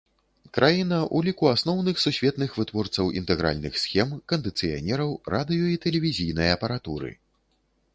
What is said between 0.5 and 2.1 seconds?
Краіна ў ліку асноўных